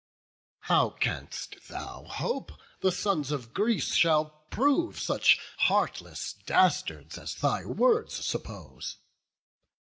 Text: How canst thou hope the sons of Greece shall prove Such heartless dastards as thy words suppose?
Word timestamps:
How 0.61 0.89
canst 0.99 1.67
thou 1.67 2.05
hope 2.05 2.53
the 2.79 2.91
sons 2.91 3.29
of 3.29 3.53
Greece 3.53 3.93
shall 3.93 4.47
prove 4.49 4.97
Such 4.99 5.37
heartless 5.59 6.33
dastards 6.47 7.19
as 7.19 7.35
thy 7.35 7.65
words 7.65 8.15
suppose? 8.25 8.97